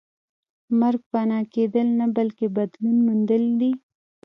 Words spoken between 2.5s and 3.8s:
بدلون موندل دي